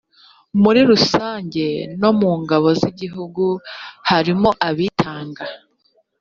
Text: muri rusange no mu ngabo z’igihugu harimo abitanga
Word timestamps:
muri 0.61 0.81
rusange 0.89 1.67
no 2.01 2.09
mu 2.19 2.31
ngabo 2.41 2.67
z’igihugu 2.79 3.45
harimo 4.09 4.49
abitanga 4.69 5.43